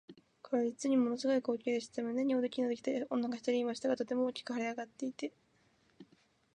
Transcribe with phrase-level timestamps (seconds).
[0.41, 2.01] これは実にもの凄い光景でした。
[2.01, 5.31] 胸におできのできた女が一人いましたが、とても大きく脹れ上っていて、